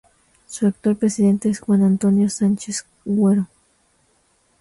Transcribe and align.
Su 0.47 0.65
actual 0.65 0.95
presidente 0.97 1.47
es 1.47 1.59
Juan 1.59 1.83
Antonio 1.83 2.27
Sánchez 2.27 2.87
Quero. 3.03 3.47